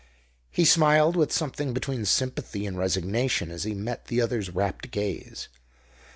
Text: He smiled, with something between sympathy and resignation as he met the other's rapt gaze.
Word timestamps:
He 0.49 0.65
smiled, 0.65 1.15
with 1.15 1.31
something 1.31 1.73
between 1.73 2.05
sympathy 2.05 2.65
and 2.65 2.75
resignation 2.75 3.51
as 3.51 3.65
he 3.65 3.75
met 3.75 4.05
the 4.07 4.19
other's 4.19 4.49
rapt 4.49 4.89
gaze. 4.89 5.47